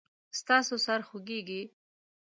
ستاسو 0.39 0.75
سر 0.85 0.99
خوږیږي؟ 1.07 1.61